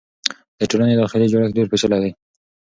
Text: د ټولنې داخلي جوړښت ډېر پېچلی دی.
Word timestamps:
د 0.59 0.61
ټولنې 0.71 0.95
داخلي 1.01 1.27
جوړښت 1.31 1.55
ډېر 1.57 1.67
پېچلی 1.71 1.99
دی. 2.03 2.11